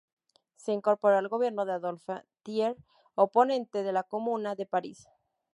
Se 0.55 0.71
incorporó 0.71 1.19
al 1.19 1.27
gobierno 1.27 1.63
de 1.63 1.73
Adolphe 1.73 2.23
Thiers 2.41 2.75
oponente 3.13 3.83
de 3.83 3.93
la 3.93 4.01
Comuna 4.01 4.55
de 4.55 4.65
París. 4.65 5.07